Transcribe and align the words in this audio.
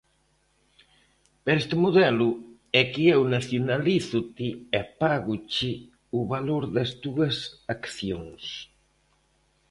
Pero 1.43 1.61
este 1.63 1.75
modelo 1.85 2.29
é 2.81 2.83
que 2.91 3.03
eu 3.13 3.21
nacionalízote 3.35 4.47
e 4.79 4.81
págoche 5.01 5.71
o 6.17 6.19
valor 6.33 6.63
das 6.75 6.91
túas 7.03 7.35
accións. 7.75 8.43